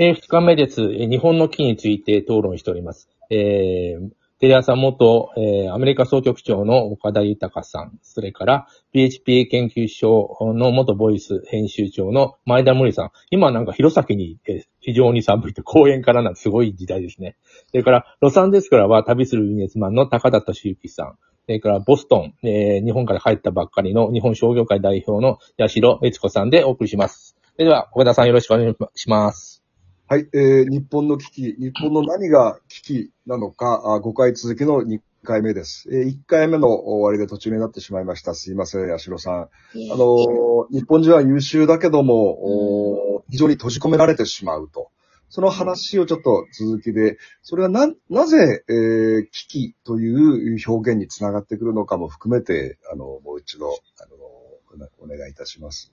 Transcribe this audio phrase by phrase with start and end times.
[0.00, 0.92] えー、2日目です。
[0.92, 3.08] 日本の危機について討論しております。
[3.30, 13.10] えー、テレ朝元、えーアメリカ総局長の岡田豊さん、それから PHP 研究所の元ボイス編集長の前田森さん。
[13.32, 17.36] 今なんか弘前に、えー非常に寒いって公園からなんてすごい時代ですね。
[17.72, 21.16] それから、ロサンゼルスからは旅するビジネスマンの高田敏之さん。
[21.46, 27.36] それから、ボストン、えー日本から帰ったばっかりの日本商業会代表の八代悦子さんでお送りします。
[27.54, 29.67] それでは、岡田さんよろしくお願いします。
[30.10, 35.86] はい、えー、日本の危機、日本の何が危機なのか、あ5回続きの2回目です。
[35.92, 38.34] えー、1回目の終わりで途中になってしまいました。
[38.34, 39.34] すいません、八代さん。
[39.34, 40.38] あのー
[40.70, 44.90] 日本人は優秀だけども、非常に閉じ込められてしまうと。
[45.28, 53.68] その話をちょっと続きで、それがな、なぜ、えー危機という表現につながってくるのかも含めて、あの、もう一度、
[54.00, 55.92] あの、お願いいたします。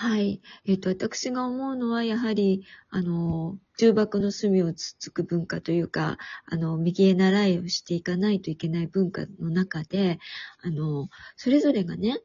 [0.00, 0.40] はい。
[0.64, 10.20] えっ、と、私が思うのは、やはり、あの、重箱の隅をつつく文化というか、あの、右へ習いをしていかないといけない文化の中で、
[10.62, 12.20] あの、それぞれがね、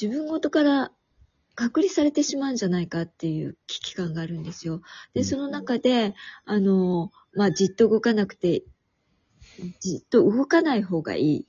[0.00, 0.92] 自分ごとから
[1.56, 4.80] 隔離されてしまうんじゃないかっていう危機感があるんですよ。
[5.12, 6.14] で、うんその中で、
[6.44, 8.62] あの、まあ、じっと動かなくて、
[9.80, 11.46] じっと動かない方がいい。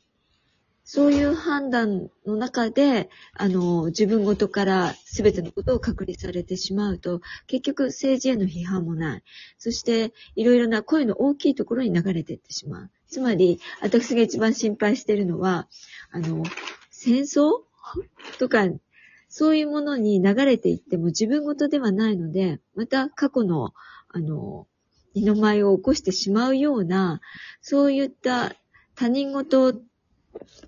[0.92, 9.24] そういう判断の中で、あの、自分ごとから全てのことを隔離されてしまうと、結局政治への批判もない。
[9.60, 12.90] そして、いろいろな声の大きいところに流れていってしまう。
[13.08, 15.68] つまり、私が一番心配しているのは、
[16.10, 16.44] あの、
[16.90, 17.52] 戦争？
[18.40, 18.66] とか、
[19.28, 23.76] そういうものに流れていっても自分ごとではないので、また過去の、
[24.08, 24.66] あの、
[25.14, 27.22] 二の舞を起こしてしまうような、
[27.62, 28.56] そういった
[28.96, 29.80] 他人事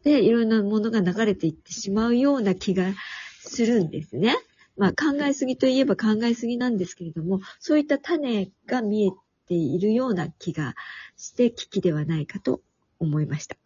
[0.03, 2.93] でいろんなものが流れていってしまうような気が
[3.39, 4.35] するんですね。
[4.77, 9.11] まあ考えすぎといえば考えすぎなんですけれども、そういった種が見え
[9.47, 10.75] ているような気が
[11.17, 12.61] して危機ではないかと
[12.99, 13.57] 思いました。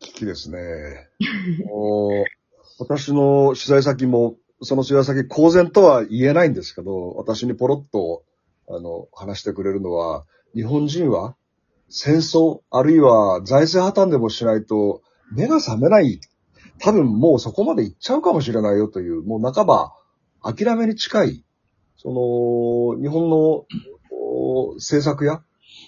[0.00, 1.08] 危機ですね。
[1.70, 2.24] お
[2.78, 8.24] 私の取材先も、その取材先公然とは言えないんですけど、私にポロッと、
[8.68, 10.24] あの、話してくれるのは、
[10.54, 11.36] 日本人は
[11.88, 15.02] 戦争、あるいは財政破綻でもしないと
[15.32, 16.20] 目が覚めない。
[16.80, 19.92] 多分もうそこまで行っちゃうかもしれないよという、もう半ば
[20.42, 21.44] 諦めに近い、
[21.96, 23.64] その、日本の
[24.74, 25.42] 政策や、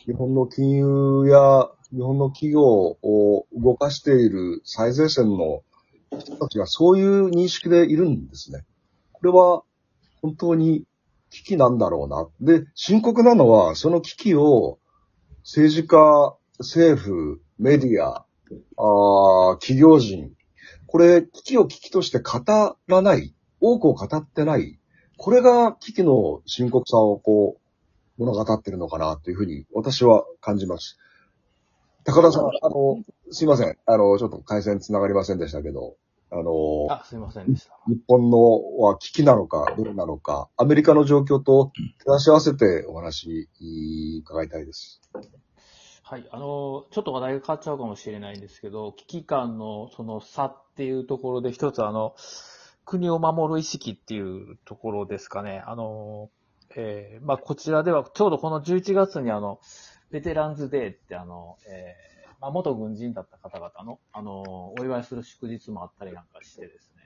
[0.06, 5.62] 日本の金融や日本の企業を動かしている最前線の
[6.18, 8.64] 人たちがそういう認識でいるんですね。
[9.12, 9.62] これは
[10.22, 10.84] 本当に
[11.30, 12.28] 危機なんだろうな。
[12.40, 14.78] で、深刻なのは、その危機を
[15.46, 18.26] 政治家、政府、メディア、
[18.76, 20.32] あ企業人、
[20.88, 22.42] これ、危機を危機として語
[22.88, 24.80] らない、多くを語ってない、
[25.16, 27.60] これが危機の深刻さをこう、
[28.18, 30.98] 物語ってるのかなというふうに私は感じます。
[32.02, 33.76] 高田さん、あの、すいません。
[33.86, 35.94] あの、ちょっと回線繋がりませんでしたけど、
[36.30, 37.78] あの、あ、すいませんでした。
[37.86, 41.72] 日本のは危機なのか、どうなのか、アメリカの状況と
[42.04, 43.48] 照らし合わせてお話
[44.24, 45.00] 伺いたいです。
[46.02, 46.26] はい。
[46.30, 52.16] あの、ちょっと話題が変わっちゃうかもしれないんですけど、危機感のその差っていうところで一つあの、
[52.84, 55.62] 国を守る意識っていうところですかね。
[55.66, 56.30] あの、
[56.76, 59.60] えーまあ、こちらではちょうどこの11月にあの、
[60.10, 62.15] ベテランズデーってあの、えーま
[62.48, 67.02] あ、元軍人だった方々の、あの、お祝いする祝日もあったりなんかしてですね。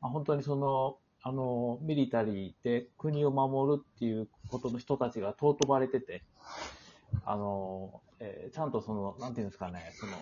[0.00, 6.22] まあ、本当にその、あの、ミリタリーで国を守るっていうことの人たちが尊ばれてて、
[7.24, 10.12] あの、えーちゃんとその、なんていうんですかね、その、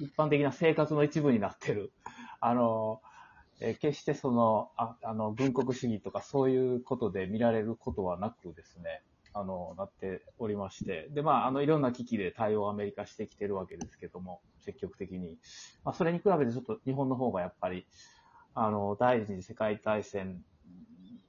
[0.00, 1.92] 一般的な生活の一部になってる。
[2.40, 3.00] あの、
[3.60, 9.02] えー決してその、ああの、軍国主義とかそういうことで見られることはなくですね、
[9.32, 11.08] あの、なっておりまして。
[11.10, 15.40] で、まあ、あの、いろんな危機で対応をアメリカしてきてるわけですけども、積極的に。
[15.84, 17.86] まあ、それに比べてちょっと日本の方がやっぱり、
[18.54, 20.44] あの、第二次世界大戦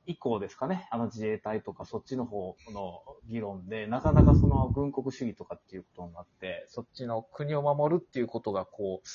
[0.06, 9.08] 以降ですかね、あの自衛隊とかそっちの方の議論で、なかなかその軍国主義とかっていうことになって、そっちの国を守るっていうことがこう、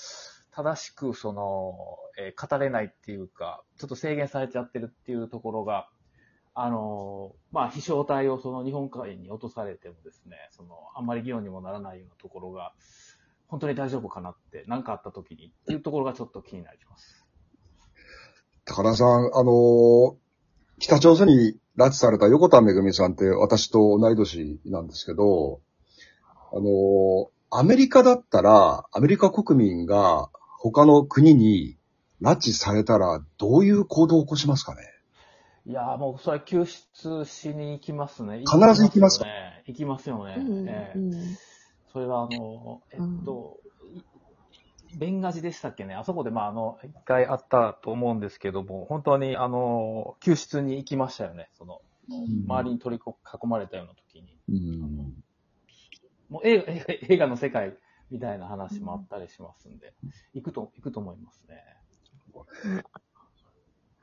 [0.52, 1.76] 正しくその、
[2.18, 5.90] えー語れないっていうか、ちょっと制限されちゃってるっていうところが、
[6.58, 12.72] あの、まあ、飛翔体をその日本海に落とされてもですね、その、あんまり議論にもならないようなところが、
[13.46, 17.26] 本当に大丈夫かなって、何かあった時にっていうところがちょっと気になります。
[18.64, 20.16] 高田さん、あの、
[20.78, 25.60] 北朝鮮に拉致された横田めぐみさんって私と同い年なんですけど、
[26.52, 31.76] あの、アメリカだったら、アメリカ国民が他の国に
[32.22, 34.95] 拉致されたらどういう行動を起こしますかね？
[35.66, 38.38] いやーもうそれ救出しに行きますね。
[38.40, 39.24] 必ず行きますか？
[39.26, 39.62] ね。
[39.66, 40.34] 行きますよね。
[41.92, 43.58] それはあの、えっと、
[44.92, 45.94] いベンガジでしたっけね。
[45.94, 51.48] あそこでまああの、一回あったと思うんですけども、本当にあの、救出に行きましたよね。
[51.54, 51.80] その、
[52.46, 54.38] 周りに取り囲まれたような時に。
[54.48, 55.14] うん
[56.28, 57.76] もう映画、映画 映画の世界
[58.10, 59.94] みたいな話もあったりしますんで、
[60.34, 61.62] 行くと、行くと思いますね。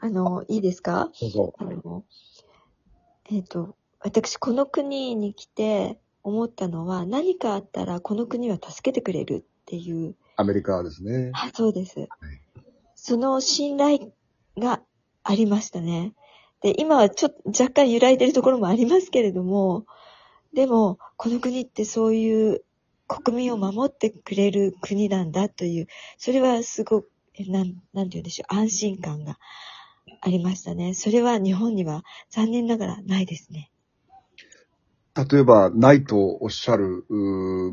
[0.03, 1.09] あの、いいですか？
[1.13, 2.03] そうそあの、
[3.31, 11.31] えっ、と、私、この国に来て思ったのは、何かあったらこの国は助けてくれるっていう、アメリカですね。
[11.33, 12.09] あそうです。
[12.95, 14.11] その信頼
[14.57, 14.81] が
[15.23, 16.13] ありましたね。
[16.61, 19.85] で、今はちょっと若干揺らいでるところもありますけれども、
[20.53, 22.63] でも、この国ってそういう
[23.07, 29.37] 国民を守ってくれる国なんだという、それはすごく、えなん、なんて言うんでしょう、安心感が
[30.25, 30.93] ありましたね。
[30.93, 33.69] それは日本には残念ながらないですね。
[35.15, 37.05] 例えば、ないとおっしゃる、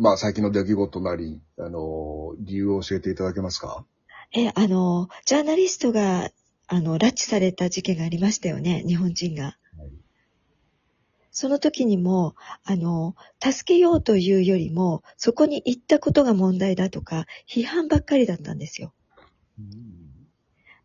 [0.00, 3.86] まあ、最近の出来事なり、あの、理由を教えていただけますか？
[4.32, 6.30] え、あの、ジャーナリストが、
[6.66, 9.56] あの、拉致された事件がありましたよね、日本人が。
[11.30, 18.92] その時にも、あの、助けようというよりも、そこに行ったことが問題だとか、批判ばっかりだったんですよ。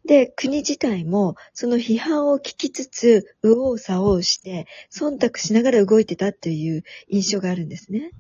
[0.06, 8.12] で、国自体も、その批判を聞きつつ、右往左往して、忖度しながら動いてたっていう印象があるんですね。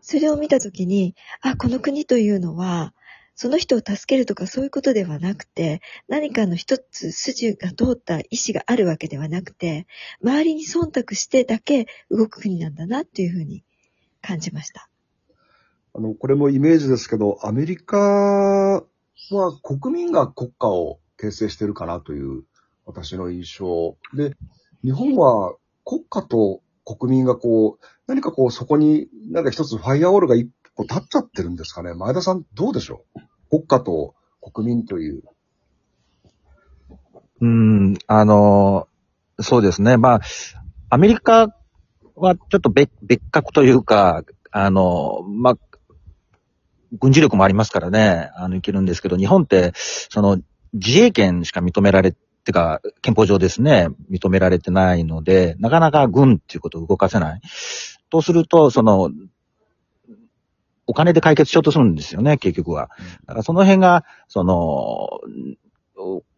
[0.00, 2.94] それを見たときに、あ、この国というのは、
[3.34, 9.86] その人を助けるとかそういうことではなくて、何かの一つ筋が通った意思があるわけではなくて、
[10.22, 13.64] 周りに忖度してだけ動く国なんだなっていうふうに
[14.20, 14.88] 感じました。
[15.94, 18.84] あの、これもイメージですけど、アメリカ
[19.30, 22.44] は国民が国家を形成してるかなという
[22.86, 23.96] 私の印象。
[24.14, 24.36] で、
[24.82, 31.94] 日本は国家と国民がこう、何かこうそこになんか一つファイアウォールが一個立っちゃってるんですかね。
[31.94, 33.20] 前田さんどうでしょう？
[33.50, 35.22] 国家と国民という。
[37.42, 38.88] うん、あの、
[39.40, 39.96] そうですね。
[39.96, 40.20] まあ、
[40.88, 41.54] アメリカ
[42.14, 45.56] はちょっと別別格というか、あの、まあ、
[46.98, 50.40] 軍事力もありますからね、あの、いけるんですけど、日本って、その、
[50.72, 52.14] 自衛権しか認められ、
[52.44, 57.40] てか、憲法上ですね、認められてないので、なかなか軍っていうことを動かせない。
[58.10, 59.10] とすると、その、
[60.86, 62.90] お金で解決しようとするんですよね、結局は。
[63.26, 65.20] だからその辺が、その、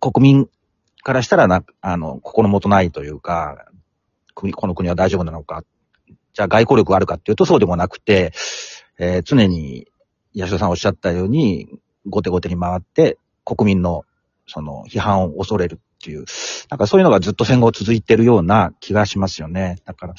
[0.00, 0.48] 国民
[1.02, 3.66] からしたらな、あの、心もとないというか、
[4.34, 5.64] この国は大丈夫なのか。
[6.34, 8.32] じゃあ外交力があるかっていうとそうでもなくて、
[8.98, 9.86] えー常に、
[10.34, 11.68] 八代さんおっしゃったように、
[12.06, 14.04] 後手後手に回って、国民の、
[14.46, 16.24] その、批判を恐れるっていう、
[16.70, 19.76] なんかそういうのがずっと戦後続いてるような気がしますよね。
[19.84, 20.14] だから、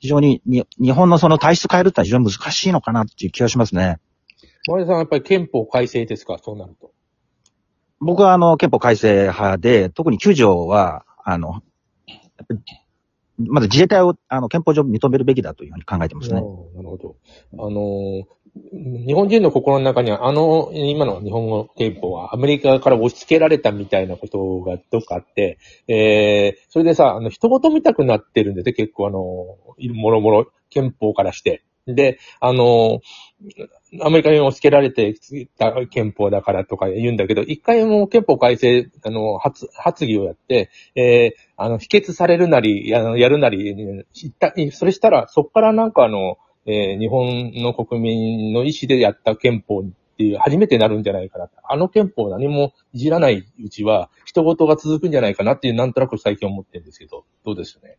[0.00, 3.98] 非常にに、日本のその体質変えるってのは非常に難しいのかなっていう気がしますね。
[4.68, 4.72] う。
[4.72, 6.38] 前田さんはやっぱり憲法改正ですか？
[6.38, 6.92] そうなると。
[8.00, 11.62] 僕はあの、憲法改正派で、特に9条は、あの、
[13.38, 16.34] まず自衛隊を、あの、憲法上認めるべきだというふうに考えてますね。
[16.34, 17.16] なるほど。
[17.58, 18.26] あの、
[19.06, 29.18] 日本人の心の中には、あの、今の日本語憲法はアメリカから押し付けられたみたいなことがどっかあって、えー、それでさ、あの、人事見たくなってるんでね、結構あの、
[29.94, 31.62] もろもろ憲法からして。
[31.94, 33.00] で、あの、
[34.02, 43.74] アメリカに押し付けられてきた憲法だからとか言うんだけど、一回も憲法改正、あの、発、発議をやって、えー、あの、否決されるなり、ややるなり、
[44.72, 49.84] それしたら、そこからなんかあの、えー日本の国民の意思でやった憲法っ
[50.18, 51.48] ていう、初めてなるんじゃないかな。
[51.64, 57.96] あの憲法何もいじらないうちは、人事が続くんじゃないかなっていう、なんとなく最近思ってるんですけど、どうですよね？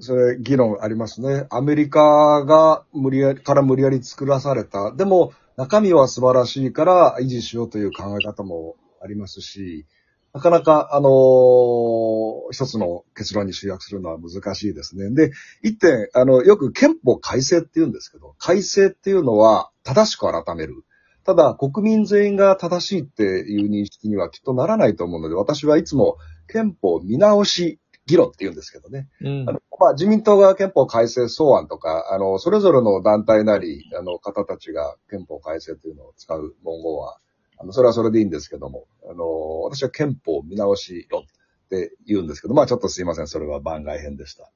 [0.00, 1.46] それ、議論ありますね。
[1.50, 4.92] アメリカが無理やり、から無理やり作らされた。
[4.92, 9.86] でも、中身は素晴らしいから維持しようという考え方もありますし、
[10.32, 15.10] なかなか、あのー一つの結論に集約するのは難しいですね。
[15.10, 20.84] で、一点、あの、よく憲法改正って言うんですけど、改正っていうのは正しく改める。
[21.24, 26.16] ただ、国民全員が正しいっていう認識にはきっとならないと思うので、私はいつも
[26.48, 27.78] 憲法見直し
[28.10, 29.08] 議論って言うんですけどね。
[29.20, 37.18] うんあの、まあ、自民党が憲法改正草案とか、あの、それぞれの団体なり、あの、方たちが憲法改正というのを使う文言は、
[37.58, 41.24] あの、それはそれでいいんですけども、あの、私は憲法見直し論っ
[41.70, 44.50] て言うんですけど、まあ、ちょっとすいません、それは番外編でした。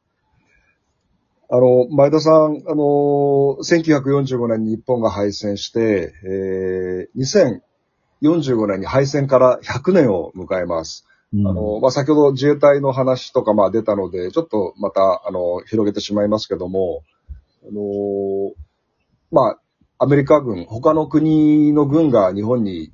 [1.50, 7.50] あの、前田さん、あの、1945年に日本が敗戦して、えー、
[8.23, 11.06] 2045年に敗戦から100年を迎えます。
[11.34, 11.48] うん。
[11.48, 17.02] あの、まあ、先ほど自衛隊の話とか、まあ、出たので、ちょっとまた、あの、広げてしまいますけども、
[17.66, 18.52] あの
[19.30, 19.60] まあ、
[19.98, 22.90] アメリカ軍、他の国の軍が日本に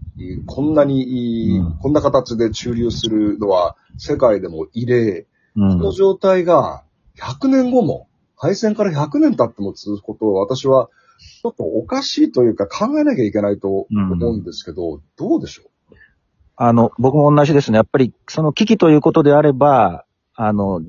[0.47, 1.79] こんなに、うん。
[1.79, 5.27] こんな形で駐留するのは世界でも異例。
[5.57, 5.79] うん。
[5.79, 6.85] この状態が
[7.19, 10.89] 100年後も、敗戦から100年経っても続くことを私は
[11.43, 15.70] ちょっとおかしいというか考えなきゃいけないと思うんですけど、どうでしょ
[16.63, 17.77] あの、僕も同じですね。
[17.77, 20.81] やっぱり、その危機ということであれば、あの、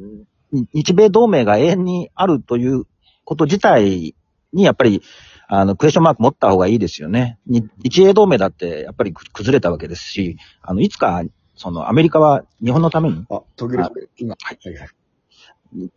[0.52, 2.84] に日米同盟が永遠にあるという
[3.24, 4.14] こと自体
[4.52, 5.02] に、やっぱり、
[5.48, 7.40] あの、クエスチョンマーク持った方がいいですよね。
[7.48, 11.24] に日英同盟だって、やっぱりく崩れたわけですし、あの、いつか、
[11.56, 14.90] その、アメリカは日本のためにうあ、途切れて、今、はいはい。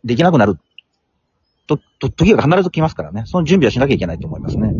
[0.05, 0.57] できなくなる、
[1.67, 3.23] と、と、時が必ず来ますからね。
[3.25, 4.77] その準備はしなきゃいけないと思いますね。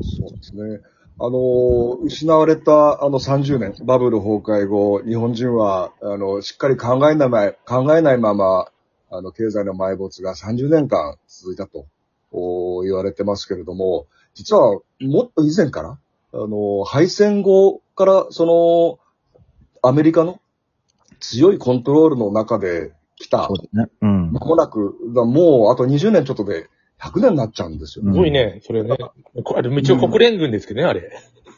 [0.00, 0.78] そうですね。
[1.20, 8.68] あの、失われたあの30年、バブル崩壊後、日本人は、あの、しっかり考えないま、考えないまま、
[9.10, 11.86] あの、経済の埋没が30年間続いたと
[12.30, 15.98] お言われてますけれども、実はもっと以前から、
[16.34, 18.98] あの、敗戦後から、その、
[19.82, 20.40] アメリカの
[21.18, 23.86] 強いコントロールの中で来たそう、ですね。
[24.02, 24.32] うん。
[24.32, 26.68] まもなく、だもうあと20年ちょっとで
[27.00, 28.12] 100年になっちゃうんですよね。
[28.12, 28.96] すごいね、それね。
[29.44, 31.10] こあれ、一応国連軍ですけどね、あれ。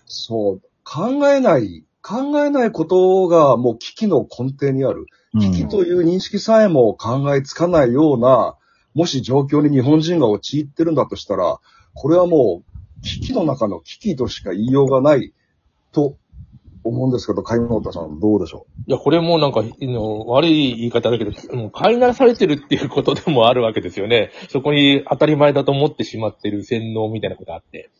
[0.07, 0.63] そう。
[0.85, 5.07] 考えない、考えないことがもう危機の根底にある。
[5.35, 8.57] うん危機という認識さえも考えつかないような、
[8.95, 11.61] もし状況に日本人が陥ってるんだとしたら、
[11.95, 12.65] これはも
[12.99, 15.33] う危機の中の危機としか言いようがない
[15.93, 16.17] と
[17.01, 24.31] 思うんですけど、海野田さんどうでしょいや、これもなんか、の悪い言い方だけど、もう飼いならされてるっていうことでもあるわけですよね。
[24.49, 27.91] そこに当たり前だと思ってしまってる洗脳みたいなことがあって。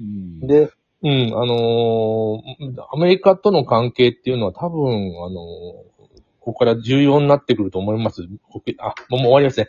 [0.00, 0.70] うで、
[1.02, 4.90] うん、あのーアメリカとの関係っていうのは多分、
[5.24, 5.88] あのー
[6.40, 8.22] ここから重要になってくると思います。
[8.78, 9.68] あ、もうもう終わりますね。